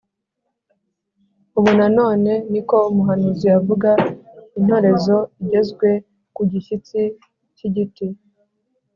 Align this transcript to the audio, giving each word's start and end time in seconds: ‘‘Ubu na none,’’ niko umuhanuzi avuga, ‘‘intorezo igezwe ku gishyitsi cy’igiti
‘‘Ubu 1.57 1.71
na 1.79 1.87
none,’’ 1.97 2.33
niko 2.51 2.75
umuhanuzi 2.89 3.47
avuga, 3.59 3.89
‘‘intorezo 4.59 5.15
igezwe 5.41 5.89
ku 6.35 6.41
gishyitsi 6.51 6.99
cy’igiti 7.55 8.05